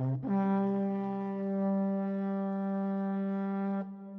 Mm-hmm. 0.00 0.53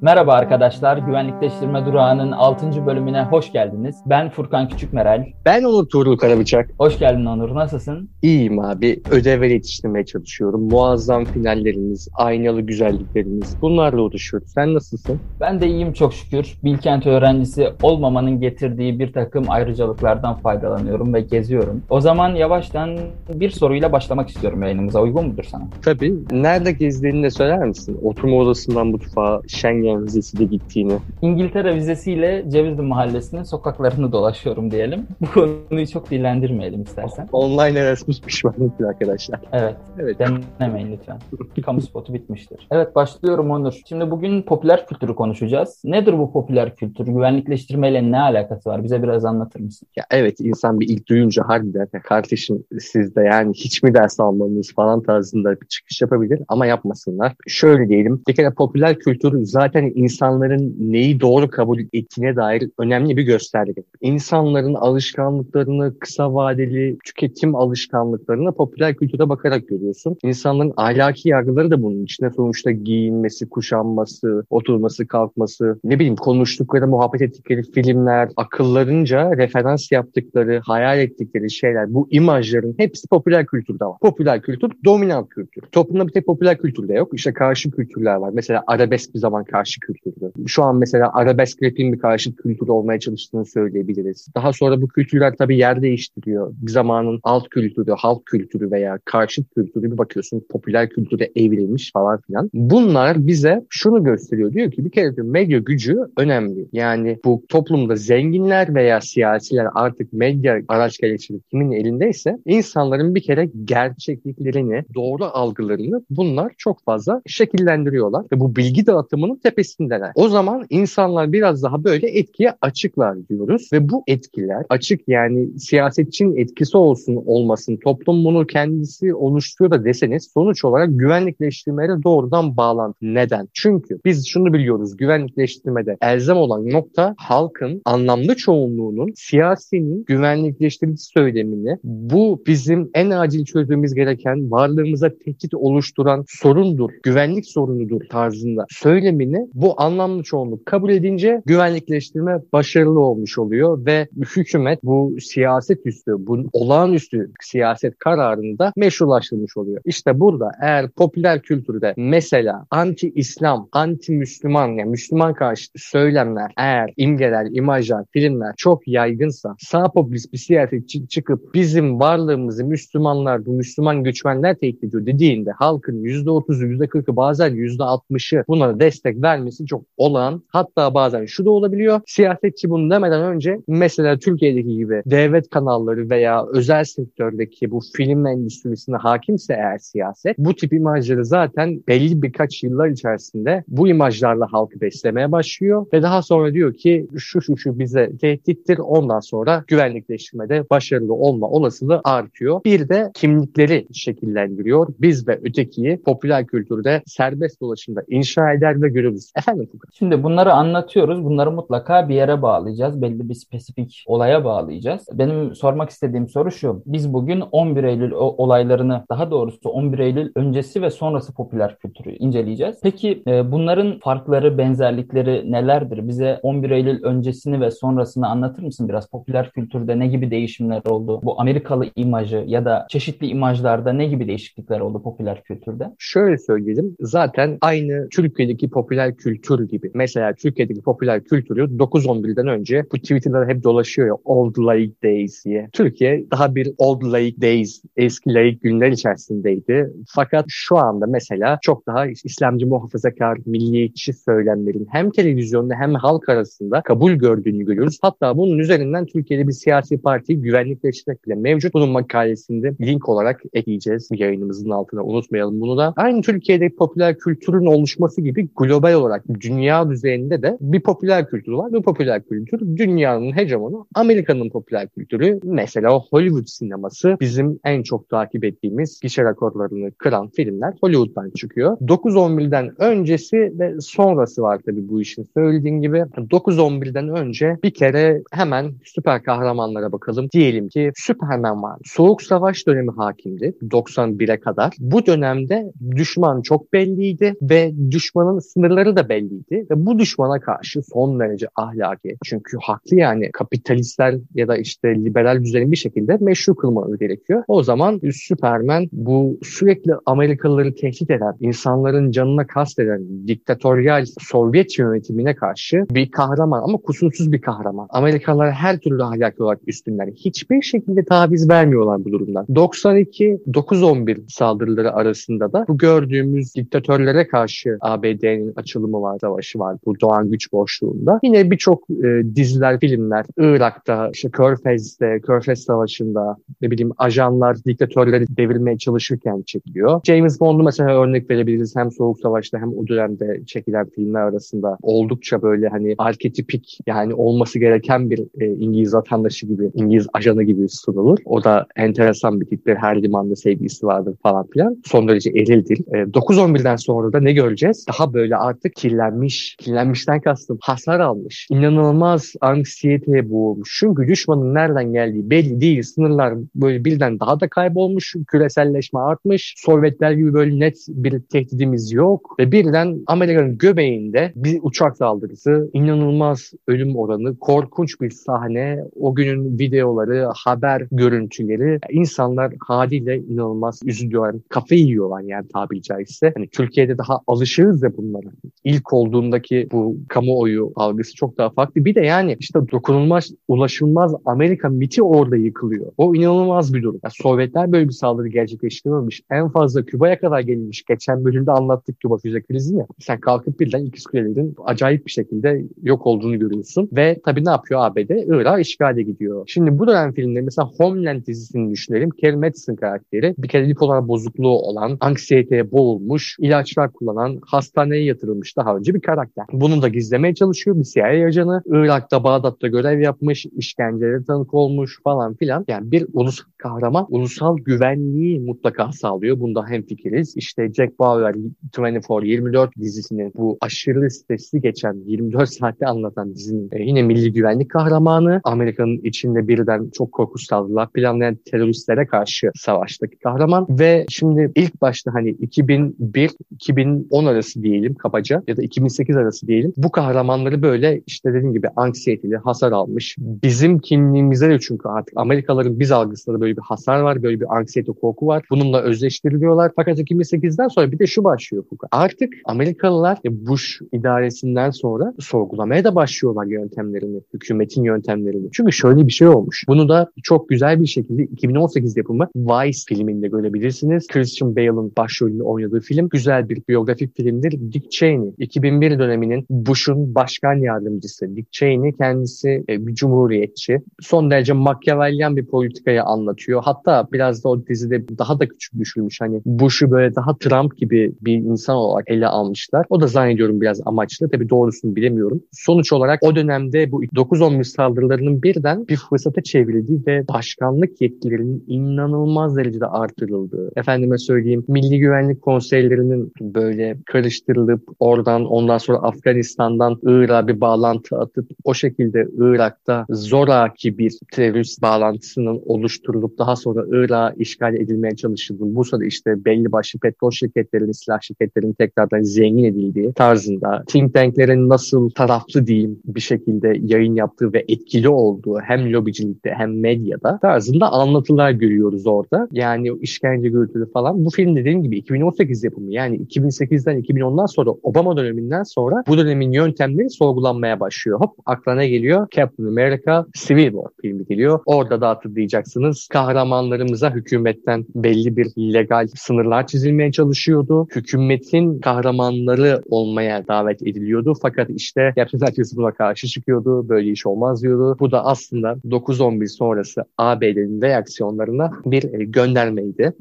Merhaba 0.05 0.33
arkadaşlar, 0.33 0.97
Güvenlikleştirme 0.97 1.85
Durağı'nın 1.85 2.31
6. 2.31 2.85
bölümüne 2.85 3.23
hoş 3.23 3.51
geldiniz. 3.51 3.95
Ben 4.05 4.29
Furkan 4.29 4.67
Küçükmeral. 4.67 5.25
Ben 5.45 5.63
Onur 5.63 5.85
Tuğrul 5.85 6.17
Karabıçak. 6.17 6.69
Hoş 6.77 6.99
geldin 6.99 7.25
Onur, 7.25 7.55
nasılsın? 7.55 8.09
İyiyim 8.21 8.59
abi, 8.59 9.01
ödevleri 9.11 9.53
yetiştirmeye 9.53 10.05
çalışıyorum. 10.05 10.69
Muazzam 10.69 11.25
finallerimiz, 11.25 12.09
aynalı 12.13 12.61
güzelliklerimiz, 12.61 13.61
bunlarla 13.61 14.01
uğraşıyoruz. 14.01 14.49
Sen 14.51 14.73
nasılsın? 14.73 15.19
Ben 15.41 15.61
de 15.61 15.67
iyiyim 15.67 15.93
çok 15.93 16.13
şükür. 16.13 16.53
Bilkent 16.63 17.07
öğrencisi 17.07 17.69
olmamanın 17.81 18.39
getirdiği 18.39 18.99
bir 18.99 19.13
takım 19.13 19.45
ayrıcalıklardan 19.49 20.35
faydalanıyorum 20.35 21.13
ve 21.13 21.21
geziyorum. 21.21 21.81
O 21.89 22.01
zaman 22.01 22.35
yavaştan 22.35 22.99
bir 23.33 23.49
soruyla 23.49 23.91
başlamak 23.91 24.29
istiyorum 24.29 24.63
yayınımıza. 24.63 25.01
Uygun 25.01 25.27
mudur 25.27 25.43
sana? 25.43 25.63
Tabii. 25.85 26.13
Nerede 26.31 26.71
gezdiğini 26.71 27.23
de 27.23 27.29
söyler 27.29 27.67
misin? 27.67 27.99
Oturma 28.03 28.35
odasından 28.35 28.87
mutfağa, 28.87 29.41
Schengen 29.47 29.94
vizesi 30.03 30.39
de 30.39 30.43
gittiğini. 30.43 30.97
İngiltere 31.21 31.75
vizesiyle 31.75 32.45
Cevizli 32.49 32.81
Mahallesi'nin 32.81 33.43
sokaklarını 33.43 34.11
dolaşıyorum 34.11 34.71
diyelim. 34.71 35.07
Bu 35.21 35.25
konuyu 35.69 35.87
çok 35.87 36.11
dillendirmeyelim 36.11 36.81
istersen. 36.81 37.27
Online 37.31 37.79
Erasmus 37.79 38.21
pişmanlıktır 38.21 38.85
arkadaşlar. 38.85 39.39
Evet. 39.51 39.75
Evet. 39.99 40.17
Denemeyin 40.59 40.91
lütfen. 40.91 41.19
Kamu 41.65 41.81
spotu 41.81 42.13
bitmiştir. 42.13 42.67
Evet 42.71 42.95
başlıyorum 42.95 43.51
Onur. 43.51 43.81
Şimdi 43.89 44.11
bugün 44.11 44.41
popüler 44.41 44.87
kültürü 44.87 45.15
konuşacağız. 45.15 45.81
Nedir 45.85 46.17
bu 46.17 46.33
popüler 46.33 46.75
kültür? 46.75 47.05
Güvenlikleştirmeyle 47.05 48.11
ne 48.11 48.19
alakası 48.19 48.69
var? 48.69 48.83
Bize 48.83 49.03
biraz 49.03 49.25
anlatır 49.25 49.59
mısın? 49.59 49.87
Ya 49.95 50.03
evet 50.11 50.39
insan 50.39 50.79
bir 50.79 50.89
ilk 50.89 51.07
duyunca 51.09 51.43
harbiden 51.47 51.87
"Ya 51.93 52.01
kardeşim 52.01 52.63
siz 52.79 53.15
de 53.15 53.21
yani 53.21 53.53
hiç 53.53 53.83
mi 53.83 53.93
ders 53.93 54.19
almanız 54.19 54.73
falan 54.73 55.03
tarzında 55.03 55.61
bir 55.61 55.67
çıkış 55.67 56.01
yapabilir 56.01 56.39
ama 56.47 56.65
yapmasınlar. 56.65 57.33
Şöyle 57.47 57.89
diyelim 57.89 58.21
bir 58.27 58.35
kere 58.35 58.51
popüler 58.51 58.99
kültür 58.99 59.43
zaten 59.43 59.74
insanların 59.83 60.75
neyi 60.79 61.19
doğru 61.19 61.49
kabul 61.49 61.79
ettiğine 61.93 62.35
dair 62.35 62.69
önemli 62.79 63.17
bir 63.17 63.23
gösterge. 63.23 63.73
İnsanların 64.01 64.73
alışkanlıklarını, 64.73 65.99
kısa 65.99 66.33
vadeli 66.33 66.97
tüketim 67.05 67.55
alışkanlıklarını 67.55 68.51
popüler 68.51 68.95
kültüre 68.95 69.29
bakarak 69.29 69.67
görüyorsun. 69.67 70.17
İnsanların 70.23 70.73
ahlaki 70.77 71.29
yargıları 71.29 71.71
da 71.71 71.83
bunun 71.83 72.03
içinde 72.03 72.29
sonuçta 72.29 72.71
giyinmesi, 72.71 73.49
kuşanması, 73.49 74.45
oturması, 74.49 75.07
kalkması, 75.07 75.79
ne 75.83 75.95
bileyim 75.95 76.15
konuştukları, 76.15 76.87
muhabbet 76.87 77.21
ettikleri 77.21 77.63
filmler, 77.71 78.29
akıllarınca 78.35 79.37
referans 79.37 79.91
yaptıkları, 79.91 80.61
hayal 80.65 80.99
ettikleri 80.99 81.51
şeyler, 81.51 81.93
bu 81.93 82.07
imajların 82.11 82.75
hepsi 82.77 83.07
popüler 83.07 83.45
kültürde 83.45 83.85
var. 83.85 83.97
Popüler 84.01 84.41
kültür 84.41 84.71
dominant 84.85 85.29
kültür. 85.29 85.61
Toplumda 85.71 86.07
bir 86.07 86.11
tek 86.11 86.25
popüler 86.25 86.57
kültürde 86.57 86.93
yok. 86.93 87.09
İşte 87.13 87.33
karşı 87.33 87.71
kültürler 87.71 88.15
var. 88.15 88.31
Mesela 88.33 88.63
arabesk 88.67 89.13
bir 89.15 89.19
zaman 89.19 89.43
karşı 89.43 89.64
kültürdü. 89.81 90.31
Şu 90.47 90.63
an 90.63 90.75
mesela 90.77 91.11
arabesk 91.13 91.63
rapin 91.63 91.93
bir 91.93 91.99
karşı 91.99 92.35
kültür 92.35 92.67
olmaya 92.67 92.99
çalıştığını 92.99 93.45
söyleyebiliriz. 93.45 94.27
Daha 94.35 94.53
sonra 94.53 94.81
bu 94.81 94.87
kültürler 94.87 95.35
tabii 95.37 95.57
yer 95.57 95.81
değiştiriyor. 95.81 96.53
Bir 96.61 96.71
zamanın 96.71 97.19
alt 97.23 97.49
kültürü, 97.49 97.91
halk 97.91 98.25
kültürü 98.25 98.71
veya 98.71 98.99
karşıt 99.05 99.53
kültürü 99.55 99.91
bir 99.91 99.97
bakıyorsun 99.97 100.45
popüler 100.49 100.89
kültüre 100.89 101.31
evrilmiş 101.35 101.91
falan 101.91 102.21
filan. 102.21 102.49
Bunlar 102.53 103.27
bize 103.27 103.65
şunu 103.69 104.03
gösteriyor. 104.03 104.53
Diyor 104.53 104.71
ki 104.71 104.85
bir 104.85 104.91
kere 104.91 105.17
de 105.17 105.21
medya 105.21 105.59
gücü 105.59 105.97
önemli. 106.17 106.67
Yani 106.73 107.19
bu 107.25 107.43
toplumda 107.49 107.95
zenginler 107.95 108.75
veya 108.75 109.01
siyasiler 109.01 109.67
artık 109.73 110.13
medya 110.13 110.61
araç 110.67 110.97
gereçleri 110.97 111.39
kimin 111.51 111.71
elindeyse 111.71 112.37
insanların 112.45 113.15
bir 113.15 113.21
kere 113.21 113.49
gerçekliklerini, 113.65 114.83
doğru 114.95 115.23
algılarını 115.23 116.03
bunlar 116.09 116.51
çok 116.57 116.83
fazla 116.83 117.21
şekillendiriyorlar. 117.27 118.25
Ve 118.31 118.39
bu 118.39 118.55
bilgi 118.55 118.87
dağıtımının 118.87 119.39
tepesindeler. 119.55 120.11
O 120.15 120.29
zaman 120.29 120.65
insanlar 120.69 121.31
biraz 121.31 121.63
daha 121.63 121.83
böyle 121.83 122.07
etkiye 122.07 122.53
açıklar 122.61 123.27
diyoruz. 123.27 123.69
Ve 123.73 123.89
bu 123.89 124.03
etkiler 124.07 124.63
açık 124.69 125.01
yani 125.07 125.59
siyasetçinin 125.59 126.37
etkisi 126.37 126.77
olsun 126.77 127.15
olmasın 127.25 127.77
toplum 127.83 128.25
bunu 128.25 128.47
kendisi 128.47 129.13
oluşturuyor 129.13 129.71
da 129.71 129.85
deseniz 129.85 130.31
sonuç 130.33 130.65
olarak 130.65 130.89
güvenlikleştirmeyle 130.91 132.03
doğrudan 132.03 132.57
bağlantı. 132.57 132.97
Neden? 133.01 133.47
Çünkü 133.53 133.99
biz 134.05 134.27
şunu 134.27 134.53
biliyoruz 134.53 134.97
güvenlikleştirmede 134.97 135.97
elzem 136.01 136.37
olan 136.37 136.69
nokta 136.69 137.15
halkın 137.17 137.81
anlamlı 137.85 138.35
çoğunluğunun 138.35 139.13
siyasinin 139.15 140.03
güvenlikleştirici 140.07 141.03
söylemini 141.03 141.77
bu 141.83 142.43
bizim 142.47 142.89
en 142.93 143.09
acil 143.09 143.45
çözmemiz 143.45 143.93
gereken 143.93 144.51
varlığımıza 144.51 145.09
tehdit 145.09 145.53
oluşturan 145.53 146.25
sorundur, 146.27 146.89
güvenlik 147.03 147.45
sorunudur 147.45 148.01
tarzında 148.09 148.65
söylemini 148.69 149.44
bu 149.53 149.81
anlamlı 149.81 150.23
çoğunluk 150.23 150.65
kabul 150.65 150.89
edince 150.89 151.41
güvenlikleştirme 151.45 152.39
başarılı 152.53 152.99
olmuş 152.99 153.37
oluyor 153.37 153.85
ve 153.85 154.07
hükümet 154.35 154.83
bu 154.83 155.15
siyaset 155.21 155.85
üstü, 155.85 156.11
bu 156.19 156.39
olağanüstü 156.53 157.31
siyaset 157.41 157.99
kararında 157.99 158.73
meşrulaştırmış 158.75 159.57
oluyor. 159.57 159.81
İşte 159.85 160.19
burada 160.19 160.51
eğer 160.61 160.89
popüler 160.89 161.41
kültürde 161.41 161.93
mesela 161.97 162.65
anti-İslam, 162.71 163.67
anti-Müslüman 163.71 164.67
yani 164.67 164.89
Müslüman 164.89 165.33
karşı 165.33 165.67
söylemler 165.75 166.51
eğer 166.57 166.93
imgeler, 166.97 167.47
imajlar, 167.51 168.05
filmler 168.11 168.53
çok 168.57 168.87
yaygınsa 168.87 169.55
sağ 169.59 169.91
popülist 169.91 170.33
bir 170.33 170.37
siyasetçi 170.37 171.07
çıkıp 171.07 171.53
bizim 171.53 171.99
varlığımızı 171.99 172.65
Müslümanlar, 172.65 173.45
bu 173.45 173.51
Müslüman 173.51 174.03
göçmenler 174.03 174.55
tehdit 174.55 174.83
ediyor 174.83 175.05
dediğinde 175.05 175.51
halkın 175.51 176.03
%30'u, 176.03 176.65
%40'ı 176.65 177.15
bazen 177.15 177.51
%60'ı 177.51 178.43
buna 178.47 178.79
destek 178.79 179.21
vermesi 179.35 179.65
çok 179.65 179.85
olağan. 179.97 180.43
Hatta 180.47 180.93
bazen 180.93 181.25
şu 181.25 181.45
da 181.45 181.51
olabiliyor. 181.51 182.01
Siyasetçi 182.07 182.69
bunu 182.69 182.91
demeden 182.91 183.21
önce 183.21 183.59
mesela 183.67 184.17
Türkiye'deki 184.17 184.75
gibi 184.77 185.01
devlet 185.05 185.49
kanalları 185.49 186.09
veya 186.09 186.45
özel 186.53 186.83
sektördeki 186.83 187.71
bu 187.71 187.79
film 187.97 188.25
endüstrisine 188.25 188.95
hakimse 188.95 189.53
eğer 189.53 189.77
siyaset 189.77 190.37
bu 190.37 190.55
tip 190.55 190.73
imajları 190.73 191.25
zaten 191.25 191.83
belli 191.87 192.21
birkaç 192.21 192.63
yıllar 192.63 192.87
içerisinde 192.87 193.63
bu 193.67 193.87
imajlarla 193.87 194.47
halkı 194.51 194.81
beslemeye 194.81 195.31
başlıyor 195.31 195.85
ve 195.93 196.01
daha 196.01 196.21
sonra 196.21 196.53
diyor 196.53 196.73
ki 196.73 197.07
şu 197.17 197.41
şu 197.41 197.57
şu 197.57 197.79
bize 197.79 198.11
tehdittir 198.21 198.77
ondan 198.77 199.19
sonra 199.19 199.63
güvenlikleştirmede 199.67 200.65
başarılı 200.69 201.13
olma 201.13 201.47
olasılığı 201.47 202.01
artıyor. 202.03 202.61
Bir 202.65 202.89
de 202.89 203.11
kimlikleri 203.13 203.87
şekillendiriyor. 203.93 204.87
Biz 204.99 205.27
ve 205.27 205.39
ötekiyi 205.43 206.01
popüler 206.05 206.47
kültürde 206.47 207.03
serbest 207.05 207.61
dolaşımda 207.61 208.03
inşa 208.07 208.53
eder 208.53 208.81
ve 208.81 208.89
görürüz. 208.89 209.24
Efendim 209.35 209.69
Furkan? 209.71 209.89
Şimdi 209.93 210.23
bunları 210.23 210.53
anlatıyoruz. 210.53 211.23
Bunları 211.23 211.51
mutlaka 211.51 212.09
bir 212.09 212.15
yere 212.15 212.41
bağlayacağız. 212.41 213.01
Belli 213.01 213.29
bir 213.29 213.33
spesifik 213.33 214.03
olaya 214.07 214.45
bağlayacağız. 214.45 215.07
Benim 215.13 215.55
sormak 215.55 215.89
istediğim 215.89 216.27
soru 216.27 216.51
şu. 216.51 216.83
Biz 216.85 217.13
bugün 217.13 217.41
11 217.41 217.83
Eylül 217.83 218.11
olaylarını, 218.11 219.05
daha 219.09 219.31
doğrusu 219.31 219.69
11 219.69 219.99
Eylül 219.99 220.31
öncesi 220.35 220.81
ve 220.81 220.89
sonrası 220.89 221.33
popüler 221.33 221.77
kültürü 221.79 222.11
inceleyeceğiz. 222.11 222.79
Peki 222.83 223.23
e, 223.27 223.51
bunların 223.51 223.99
farkları, 223.99 224.57
benzerlikleri 224.57 225.51
nelerdir? 225.51 226.07
Bize 226.07 226.39
11 226.43 226.69
Eylül 226.69 227.03
öncesini 227.03 227.61
ve 227.61 227.71
sonrasını 227.71 228.27
anlatır 228.27 228.63
mısın 228.63 228.89
biraz? 228.89 229.09
Popüler 229.09 229.51
kültürde 229.51 229.99
ne 229.99 230.07
gibi 230.07 230.31
değişimler 230.31 230.81
oldu? 230.85 231.19
Bu 231.23 231.41
Amerikalı 231.41 231.85
imajı 231.95 232.43
ya 232.47 232.65
da 232.65 232.85
çeşitli 232.89 233.27
imajlarda 233.27 233.93
ne 233.93 234.05
gibi 234.05 234.27
değişiklikler 234.27 234.79
oldu 234.79 235.03
popüler 235.03 235.43
kültürde? 235.43 235.95
Şöyle 235.99 236.37
söyleyelim. 236.37 236.95
Zaten 236.99 237.57
aynı 237.61 238.09
Türkiye'deki 238.09 238.69
popüler 238.69 239.14
kültür 239.17 239.67
gibi. 239.67 239.91
Mesela 239.93 240.33
Türkiye'deki 240.33 240.81
popüler 240.81 241.23
kültürü 241.23 241.61
9-11'den 241.61 242.47
önce 242.47 242.85
bu 242.91 242.97
Twitter'da 242.97 243.45
hep 243.47 243.63
dolaşıyor 243.63 244.07
ya 244.07 244.15
Old 244.25 244.57
Laik 244.57 245.03
Days 245.03 245.45
diye. 245.45 245.69
Türkiye 245.73 246.25
daha 246.31 246.55
bir 246.55 246.71
Old 246.77 247.11
Laik 247.11 247.41
Days, 247.41 247.81
eski 247.97 248.33
laik 248.33 248.61
günler 248.61 248.91
içerisindeydi. 248.91 249.93
Fakat 250.07 250.45
şu 250.47 250.77
anda 250.77 251.05
mesela 251.05 251.59
çok 251.61 251.87
daha 251.87 252.07
İslamcı 252.07 252.67
muhafazakar, 252.67 253.37
milliyetçi 253.45 254.13
söylemlerin 254.13 254.87
hem 254.91 255.11
televizyonda 255.11 255.73
hem 255.75 255.93
halk 255.93 256.29
arasında 256.29 256.81
kabul 256.81 257.11
gördüğünü 257.11 257.65
görüyoruz. 257.65 257.97
Hatta 258.01 258.37
bunun 258.37 258.57
üzerinden 258.57 259.05
Türkiye'de 259.05 259.47
bir 259.47 259.53
siyasi 259.53 260.01
partiyi 260.01 260.41
güvenlikleştirmek 260.41 261.25
bile 261.25 261.35
mevcut. 261.35 261.73
Bunun 261.73 261.89
makalesinde 261.89 262.73
link 262.81 263.09
olarak 263.09 263.41
ekleyeceğiz 263.53 264.09
yayınımızın 264.11 264.69
altına 264.69 265.03
unutmayalım 265.03 265.61
bunu 265.61 265.77
da. 265.77 265.93
Aynı 265.95 266.21
Türkiye'de 266.21 266.69
popüler 266.69 267.17
kültürün 267.17 267.65
oluşması 267.65 268.21
gibi 268.21 268.49
global 268.55 268.93
olarak 268.93 269.04
dünya 269.41 269.89
düzeyinde 269.89 270.41
de 270.41 270.57
bir 270.61 270.83
popüler 270.83 271.29
kültür 271.29 271.51
var. 271.51 271.71
Bu 271.71 271.81
popüler 271.81 272.23
kültür 272.23 272.77
dünyanın 272.77 273.37
hegemonu 273.37 273.87
Amerika'nın 273.95 274.49
popüler 274.49 274.89
kültürü. 274.89 275.39
Mesela 275.43 275.99
Hollywood 275.99 276.45
sineması 276.45 277.17
bizim 277.19 277.59
en 277.63 277.83
çok 277.83 278.09
takip 278.09 278.43
ettiğimiz 278.43 278.99
gişe 278.99 279.23
rekorlarını 279.23 279.91
kıran 279.91 280.29
filmler 280.29 280.73
Hollywood'dan 280.81 281.31
çıkıyor. 281.31 281.77
9-11'den 281.77 282.81
öncesi 282.81 283.37
ve 283.37 283.73
sonrası 283.79 284.41
var 284.41 284.61
tabii 284.65 284.89
bu 284.89 285.01
işin 285.01 285.25
söylediğin 285.33 285.81
gibi. 285.81 285.97
9-11'den 285.97 287.09
önce 287.09 287.57
bir 287.63 287.73
kere 287.73 288.21
hemen 288.31 288.71
süper 288.83 289.23
kahramanlara 289.23 289.91
bakalım. 289.91 290.27
Diyelim 290.33 290.69
ki 290.69 290.91
Superman 290.95 291.63
var. 291.63 291.79
Soğuk 291.85 292.21
Savaş 292.21 292.67
dönemi 292.67 292.91
hakimdi 292.91 293.53
91'e 293.61 294.39
kadar. 294.39 294.73
Bu 294.79 295.05
dönemde 295.05 295.71
düşman 295.95 296.41
çok 296.41 296.73
belliydi 296.73 297.33
ve 297.41 297.71
düşmanın 297.91 298.39
sınırları 298.39 298.84
da 298.95 299.09
belliydi. 299.09 299.65
Ve 299.71 299.85
bu 299.85 299.99
düşmana 299.99 300.39
karşı 300.39 300.81
son 300.93 301.19
derece 301.19 301.47
ahlaki. 301.55 302.15
Çünkü 302.25 302.57
haklı 302.61 302.97
yani 302.97 303.31
kapitalistler 303.31 304.15
ya 304.35 304.47
da 304.47 304.57
işte 304.57 304.95
liberal 304.95 305.43
düzeni 305.43 305.71
bir 305.71 305.75
şekilde 305.75 306.17
meşru 306.21 306.55
kılmaları 306.55 306.97
gerekiyor. 306.97 307.43
O 307.47 307.63
zaman 307.63 308.01
Superman 308.13 308.89
bu 308.91 309.39
sürekli 309.43 309.91
Amerikalıları 310.05 310.75
tehdit 310.75 311.11
eden, 311.11 311.33
insanların 311.39 312.11
canına 312.11 312.47
kasteden 312.47 313.27
diktatöryal 313.27 314.05
Sovyet 314.19 314.79
yönetimine 314.79 315.35
karşı 315.35 315.85
bir 315.91 316.11
kahraman 316.11 316.63
ama 316.63 316.77
kusursuz 316.77 317.31
bir 317.31 317.41
kahraman. 317.41 317.87
Amerikalılar 317.89 318.51
her 318.51 318.79
türlü 318.79 319.03
ahlaki 319.03 319.43
olarak 319.43 319.59
üstünler. 319.67 320.07
Hiçbir 320.07 320.61
şekilde 320.61 321.05
taviz 321.05 321.49
vermiyorlar 321.49 322.05
bu 322.05 322.11
durumdan. 322.11 322.45
92-9-11 322.45 324.17
saldırıları 324.27 324.93
arasında 324.93 325.53
da 325.53 325.65
bu 325.67 325.77
gördüğümüz 325.77 326.55
diktatörlere 326.55 327.27
karşı 327.27 327.77
ABD'nin 327.81 328.53
açılımı 328.75 329.01
var, 329.01 329.17
savaşı 329.21 329.59
var 329.59 329.77
bu 329.85 329.99
doğan 329.99 330.31
güç 330.31 330.51
boşluğunda. 330.51 331.19
Yine 331.23 331.51
birçok 331.51 331.89
e, 331.89 332.35
diziler, 332.35 332.79
filmler 332.79 333.25
Irak'ta, 333.37 334.09
işte 334.13 334.29
Körfez'de, 334.29 335.19
Körfez 335.19 335.63
Savaşı'nda 335.63 336.37
ne 336.61 336.71
bileyim 336.71 336.91
ajanlar 336.97 337.57
diktatörleri 337.65 338.25
devirmeye 338.37 338.77
çalışırken 338.77 339.41
çekiliyor. 339.41 340.01
James 340.03 340.39
Bond'u 340.39 340.63
mesela 340.63 341.03
örnek 341.03 341.29
verebiliriz. 341.29 341.75
Hem 341.75 341.91
Soğuk 341.91 342.19
Savaş'ta 342.19 342.59
hem 342.59 342.73
o 342.73 342.87
dönemde 342.87 343.41
çekilen 343.45 343.89
filmler 343.89 344.21
arasında 344.21 344.77
oldukça 344.81 345.41
böyle 345.41 345.67
hani 345.67 345.95
arketipik 345.97 346.79
yani 346.87 347.13
olması 347.13 347.59
gereken 347.59 348.09
bir 348.09 348.19
e, 348.39 348.45
İngiliz 348.47 348.93
vatandaşı 348.93 349.47
gibi, 349.47 349.71
İngiliz 349.73 350.07
ajanı 350.13 350.43
gibi 350.43 350.69
sunulur. 350.69 351.17
O 351.25 351.43
da 351.43 351.67
enteresan 351.75 352.41
bir 352.41 352.45
tiptir. 352.45 352.75
Her 352.75 353.01
limanda 353.01 353.35
sevgisi 353.35 353.85
vardır 353.85 354.15
falan 354.23 354.47
filan. 354.47 354.77
Son 354.85 355.07
derece 355.07 355.29
erildir. 355.29 355.79
E, 355.93 355.97
9-11'den 355.97 356.75
sonra 356.75 357.13
da 357.13 357.19
ne 357.19 357.33
göreceğiz? 357.33 357.85
Daha 357.87 358.13
böyle 358.13 358.35
artık 358.35 358.64
kirlenmiş. 358.69 359.55
Kirlenmişten 359.59 360.21
kastım 360.21 360.57
hasar 360.61 360.99
almış. 360.99 361.47
İnanılmaz 361.51 362.33
anksiyeteye 362.41 363.29
boğulmuş. 363.29 363.77
Çünkü 363.79 364.07
düşmanın 364.07 364.53
nereden 364.53 364.93
geldiği 364.93 365.29
belli 365.29 365.61
değil. 365.61 365.81
Sınırlar 365.81 366.33
böyle 366.55 366.85
birden 366.85 367.19
daha 367.19 367.39
da 367.39 367.49
kaybolmuş. 367.49 368.15
Küreselleşme 368.27 368.99
artmış. 368.99 369.53
Sovyetler 369.57 370.11
gibi 370.11 370.33
böyle 370.33 370.59
net 370.59 370.77
bir 370.89 371.19
tehdidimiz 371.19 371.91
yok. 371.91 372.35
Ve 372.39 372.51
birden 372.51 372.97
Amerika'nın 373.07 373.57
göbeğinde 373.57 374.33
bir 374.35 374.59
uçak 374.63 374.97
saldırısı, 374.97 375.69
inanılmaz 375.73 376.51
ölüm 376.67 376.95
oranı, 376.95 377.39
korkunç 377.39 378.01
bir 378.01 378.09
sahne, 378.09 378.79
o 378.95 379.15
günün 379.15 379.59
videoları, 379.59 380.27
haber 380.35 380.87
görüntüleri. 380.91 381.79
insanlar 381.89 382.53
haliyle 382.59 383.17
inanılmaz 383.17 383.79
üzülüyorlar. 383.85 384.35
Kafayı 384.49 384.81
yiyorlar 384.81 385.21
yani 385.21 385.47
tabiri 385.47 385.81
caizse. 385.81 386.31
Hani 386.35 386.47
Türkiye'de 386.47 386.97
daha 386.97 387.19
alışığız 387.27 387.83
ya 387.83 387.97
bunlara. 387.97 388.29
İlk 388.63 388.93
olduğundaki 388.93 389.67
bu 389.71 389.97
kamuoyu 390.09 390.71
algısı 390.75 391.15
çok 391.15 391.37
daha 391.37 391.49
farklı. 391.49 391.85
Bir 391.85 391.95
de 391.95 392.01
yani 392.01 392.37
işte 392.39 392.59
dokunulmaz, 392.71 393.31
ulaşılmaz 393.47 394.15
Amerika 394.25 394.69
miti 394.69 395.03
orada 395.03 395.35
yıkılıyor. 395.35 395.91
O 395.97 396.15
inanılmaz 396.15 396.73
bir 396.73 396.83
durum. 396.83 396.99
Yani 397.03 397.13
Sovyetler 397.15 397.71
böyle 397.71 397.87
bir 397.87 397.93
saldırı 397.93 398.27
gerçekleştirmemiş. 398.27 399.21
En 399.31 399.49
fazla 399.49 399.85
Küba'ya 399.85 400.19
kadar 400.19 400.39
gelinmiş. 400.39 400.83
Geçen 400.83 401.25
bölümde 401.25 401.51
anlattık 401.51 401.99
Küba 401.99 402.17
füze 402.17 402.41
krizini 402.41 402.79
ya. 402.79 402.87
Sen 402.99 403.19
kalkıp 403.19 403.59
birden 403.59 403.85
ikiz 403.85 404.03
kulelerin 404.03 404.55
acayip 404.65 405.05
bir 405.05 405.11
şekilde 405.11 405.65
yok 405.83 406.07
olduğunu 406.07 406.39
görüyorsun. 406.39 406.89
Ve 406.93 407.19
tabii 407.25 407.45
ne 407.45 407.49
yapıyor 407.49 407.79
ABD? 407.83 408.09
Irak'a 408.09 408.59
işgale 408.59 409.03
gidiyor. 409.03 409.43
Şimdi 409.47 409.79
bu 409.79 409.87
dönem 409.87 410.13
filmleri 410.13 410.43
mesela 410.43 410.69
Homeland 410.77 411.25
dizisini 411.25 411.71
düşünelim. 411.71 412.09
Carrie 412.23 412.35
Madison 412.35 412.75
karakteri 412.75 413.35
bir 413.37 413.47
kere 413.47 413.67
bipolar 413.67 414.07
bozukluğu 414.07 414.59
olan, 414.59 414.97
anksiyeteye 414.99 415.71
boğulmuş, 415.71 416.37
ilaçlar 416.39 416.91
kullanan, 416.91 417.39
hastaneye 417.45 418.03
yatırılmış 418.03 418.44
daha 418.57 418.75
önce 418.75 418.93
bir 418.93 419.01
karakter. 419.01 419.45
Bunu 419.51 419.81
da 419.81 419.87
gizlemeye 419.87 420.35
çalışıyor 420.35 420.77
bir 420.77 420.83
CIA 420.83 421.27
ajanı. 421.27 421.61
Irak'ta, 421.65 422.23
Bağdat'ta 422.23 422.67
görev 422.67 422.99
yapmış, 422.99 423.45
işkencelere 423.45 424.23
tanık 424.23 424.53
olmuş 424.53 424.99
falan 425.03 425.35
filan. 425.35 425.65
Yani 425.67 425.91
bir 425.91 426.07
ulusal 426.13 426.45
kahraman 426.57 427.05
ulusal 427.09 427.57
güvenliği 427.57 428.39
mutlaka 428.39 428.91
sağlıyor. 428.91 429.39
Bunda 429.39 429.65
hem 429.67 429.83
fikiriz. 429.83 430.37
İşte 430.37 430.73
Jack 430.73 430.99
Bauer 430.99 431.35
24-24 431.73 432.69
dizisinin 432.81 433.31
bu 433.35 433.57
aşırı 433.61 434.11
stresli 434.11 434.61
geçen 434.61 434.93
24 435.05 435.49
saatte 435.49 435.85
anlatan 435.85 436.35
dizinin 436.35 436.69
e, 436.71 436.83
yine 436.83 437.01
milli 437.01 437.33
güvenlik 437.33 437.71
kahramanı. 437.71 438.41
Amerika'nın 438.43 439.01
içinde 439.03 439.47
birden 439.47 439.89
çok 439.93 440.11
korkunç 440.11 440.45
saldırılar 440.45 440.91
planlayan 440.91 441.35
teröristlere 441.35 442.07
karşı 442.07 442.51
savaştaki 442.55 443.19
kahraman 443.19 443.67
ve 443.69 444.05
şimdi 444.09 444.51
ilk 444.55 444.81
başta 444.81 445.13
hani 445.13 445.29
2001-2010 445.29 447.29
arası 447.29 447.63
diyelim 447.63 447.95
kabaca 447.95 448.34
ya 448.47 448.57
da 448.57 448.61
2008 448.61 449.15
arası 449.15 449.47
diyelim 449.47 449.73
bu 449.77 449.91
kahramanları 449.91 450.61
böyle 450.61 451.01
işte 451.07 451.33
dediğim 451.33 451.53
gibi 451.53 451.67
anksiyeteli 451.75 452.37
hasar 452.37 452.71
almış. 452.71 453.15
Bizim 453.19 453.79
kimliğimize 453.79 454.49
de 454.49 454.59
çünkü 454.59 454.87
artık 454.89 455.13
Amerikalıların 455.17 455.79
biz 455.79 455.91
algısında 455.91 456.41
böyle 456.41 456.57
bir 456.57 456.61
hasar 456.61 456.99
var, 456.99 457.23
böyle 457.23 457.39
bir 457.39 457.57
anksiyete 457.57 457.91
korku 457.91 458.27
var. 458.27 458.43
Bununla 458.49 458.81
özleştiriliyorlar. 458.81 459.71
Fakat 459.75 459.99
2008'den 459.99 460.67
sonra 460.67 460.91
bir 460.91 460.99
de 460.99 461.07
şu 461.07 461.23
başlıyor 461.23 461.63
Foucault. 461.63 461.89
Artık 461.91 462.33
Amerikalılar 462.45 463.17
Bush 463.25 463.81
idaresinden 463.93 464.69
sonra 464.69 465.13
sorgulamaya 465.19 465.83
da 465.83 465.95
başlıyorlar 465.95 466.45
yöntemlerini, 466.45 467.21
hükümetin 467.33 467.83
yöntemlerini. 467.83 468.49
Çünkü 468.51 468.71
şöyle 468.71 469.07
bir 469.07 469.11
şey 469.11 469.27
olmuş. 469.27 469.65
Bunu 469.67 469.89
da 469.89 470.11
çok 470.23 470.49
güzel 470.49 470.81
bir 470.81 470.87
şekilde 470.87 471.23
2018 471.23 471.97
yapımı 471.97 472.27
Vice 472.35 472.79
filminde 472.87 473.27
görebilirsiniz. 473.27 474.07
Christian 474.07 474.55
Bale'ın 474.55 474.91
başrolünde 474.97 475.43
oynadığı 475.43 475.79
film 475.79 476.09
güzel 476.09 476.49
bir 476.49 476.61
biyografik 476.69 477.15
filmdir. 477.15 477.51
Dick 477.51 477.91
Cheney 477.91 478.24
2001 478.37 478.99
döneminin 478.99 479.45
Bush'un 479.49 480.15
başkan 480.15 480.53
yardımcısı. 480.53 481.35
Dick 481.35 481.51
Cheney 481.51 481.93
kendisi 481.93 482.63
e, 482.69 482.87
bir 482.87 482.95
cumhuriyetçi. 482.95 483.81
Son 484.01 484.31
derece 484.31 484.53
makyavelyan 484.53 485.37
bir 485.37 485.45
politikayı 485.45 486.03
anlatıyor. 486.03 486.61
Hatta 486.65 487.07
biraz 487.13 487.43
da 487.43 487.49
o 487.49 487.67
dizide 487.67 488.17
daha 488.17 488.39
da 488.39 488.47
küçük 488.47 488.79
düşürmüş. 488.79 489.21
Hani 489.21 489.41
Bush'u 489.45 489.91
böyle 489.91 490.15
daha 490.15 490.37
Trump 490.37 490.77
gibi 490.77 491.13
bir 491.21 491.33
insan 491.33 491.75
olarak 491.75 492.09
ele 492.09 492.27
almışlar. 492.27 492.85
O 492.89 493.01
da 493.01 493.07
zannediyorum 493.07 493.61
biraz 493.61 493.81
amaçlı. 493.85 494.29
Tabii 494.29 494.49
doğrusunu 494.49 494.95
bilemiyorum. 494.95 495.43
Sonuç 495.51 495.93
olarak 495.93 496.19
o 496.23 496.35
dönemde 496.35 496.91
bu 496.91 497.03
9-11 497.03 497.63
saldırılarının 497.63 498.43
birden 498.43 498.87
bir 498.87 498.97
fırsata 498.97 499.43
çevrildiği 499.43 500.01
ve 500.07 500.27
başkanlık 500.27 501.01
yetkilerinin 501.01 501.63
inanılmaz 501.67 502.57
derecede 502.57 502.85
artırıldığı. 502.85 503.71
Efendime 503.75 504.17
söyleyeyim 504.17 504.65
Milli 504.67 504.99
Güvenlik 504.99 505.41
Konseylerinin 505.41 506.31
böyle 506.41 506.97
karıştırılıp 507.05 507.83
oradan 508.15 508.45
ondan 508.45 508.77
sonra 508.77 508.97
Afganistan'dan 508.97 509.99
Irak'a 510.03 510.47
bir 510.47 510.61
bağlantı 510.61 511.17
atıp 511.17 511.49
o 511.63 511.73
şekilde 511.73 512.27
Irak'ta 512.37 513.05
zoraki 513.09 513.97
bir 513.97 514.13
terörist 514.31 514.81
bağlantısının 514.81 515.61
oluşturulup 515.65 516.37
daha 516.37 516.55
sonra 516.55 516.85
Irak'a 516.91 517.33
işgal 517.37 517.75
edilmeye 517.75 518.15
çalışıldığı. 518.15 518.75
Bu 518.75 518.83
sırada 518.83 519.05
işte 519.05 519.45
belli 519.45 519.71
başlı 519.71 519.99
petrol 519.99 520.31
şirketlerinin, 520.31 520.91
silah 520.91 521.21
şirketlerinin 521.21 521.73
tekrardan 521.73 522.21
zengin 522.21 522.63
edildiği 522.63 523.13
tarzında 523.13 523.83
think 523.87 524.13
tanklerin 524.13 524.69
nasıl 524.69 525.09
taraflı 525.09 525.67
diyeyim 525.67 525.99
bir 526.05 526.21
şekilde 526.21 526.77
yayın 526.81 527.15
yaptığı 527.15 527.53
ve 527.53 527.65
etkili 527.67 528.09
olduğu 528.09 528.59
hem 528.59 528.93
lobicilikte 528.93 529.53
hem 529.57 529.79
medyada 529.79 530.39
tarzında 530.41 530.91
anlatılar 530.91 531.51
görüyoruz 531.51 532.07
orada. 532.07 532.47
Yani 532.51 532.91
işkence 533.01 533.49
görüntülü 533.49 533.91
falan. 533.91 534.25
Bu 534.25 534.29
film 534.29 534.55
dediğim 534.55 534.83
gibi 534.83 534.97
2018 534.97 535.63
yapımı. 535.63 535.93
Yani 535.93 536.17
2008'den 536.17 536.99
2010'dan 536.99 537.45
sonra 537.45 537.71
Obama 537.83 538.04
döneminden 538.17 538.63
sonra 538.63 539.03
bu 539.07 539.17
dönemin 539.17 539.51
yöntemleri 539.51 540.09
sorgulanmaya 540.09 540.79
başlıyor. 540.79 541.19
Hop 541.19 541.31
aklına 541.45 541.85
geliyor 541.85 542.27
Captain 542.35 542.67
America 542.67 543.25
Civil 543.47 543.71
War 543.71 543.91
filmi 544.01 544.25
geliyor. 544.25 544.59
Orada 544.65 545.01
da 545.01 545.09
hatırlayacaksınız. 545.09 546.07
Kahramanlarımıza 546.07 547.11
hükümetten 547.11 547.85
belli 547.95 548.37
bir 548.37 548.73
legal 548.73 549.07
sınırlar 549.15 549.67
çizilmeye 549.67 550.11
çalışıyordu. 550.11 550.87
Hükümetin 550.95 551.79
kahramanları 551.79 552.81
olmaya 552.89 553.47
davet 553.47 553.81
ediliyordu. 553.81 554.33
Fakat 554.41 554.69
işte 554.69 555.13
yapacak 555.15 555.55
herkes 555.55 555.77
buna 555.77 555.91
karşı 555.91 556.27
çıkıyordu. 556.27 556.89
Böyle 556.89 557.09
iş 557.09 557.25
olmaz 557.25 557.63
diyordu. 557.63 557.97
Bu 557.99 558.11
da 558.11 558.25
aslında 558.25 558.71
9-11 558.71 559.47
sonrası 559.47 560.03
ABD'nin 560.17 560.81
reaksiyonlarına 560.81 561.71
bir 561.85 562.13
e, 562.13 562.23
göndermeydi. 562.25 563.13